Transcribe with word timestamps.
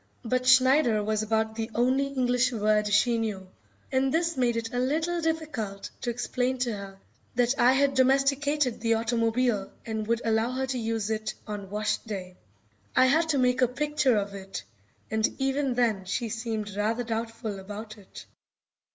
But 0.25 0.47
"Schneider" 0.47 1.03
was 1.03 1.21
about 1.21 1.53
the 1.53 1.69
only 1.75 2.07
English 2.07 2.51
word 2.51 2.91
she 2.91 3.19
knew, 3.19 3.47
and 3.91 4.11
this 4.11 4.35
made 4.35 4.57
it 4.57 4.73
a 4.73 4.79
little 4.79 5.21
difficult 5.21 5.91
to 6.01 6.09
explain 6.09 6.57
to 6.57 6.73
her 6.73 6.99
that 7.35 7.53
I 7.59 7.73
had 7.73 7.93
domesticated 7.93 8.81
the 8.81 8.95
automobile 8.95 9.71
and 9.85 10.07
would 10.07 10.23
allow 10.25 10.49
her 10.53 10.65
to 10.65 10.79
use 10.79 11.11
it 11.11 11.35
on 11.45 11.69
wash 11.69 11.97
day. 11.99 12.35
I 12.95 13.05
had 13.05 13.29
to 13.29 13.37
make 13.37 13.61
a 13.61 13.67
picture 13.67 14.17
of 14.17 14.33
it, 14.33 14.63
and 15.11 15.27
even 15.37 15.75
then 15.75 16.05
she 16.05 16.29
seemed 16.29 16.75
rather 16.75 17.03
doubtful 17.03 17.59
about 17.59 17.95
it. 17.99 18.25